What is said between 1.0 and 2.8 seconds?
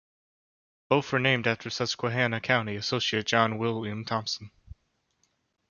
were named after Susquehanna County